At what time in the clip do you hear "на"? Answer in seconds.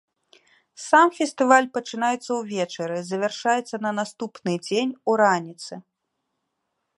3.85-3.91